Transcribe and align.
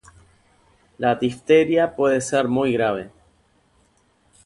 La 0.97 1.13
difteria 1.15 1.95
puede 1.95 2.21
ser 2.21 2.47
muy 2.47 2.73
grave 2.73 3.11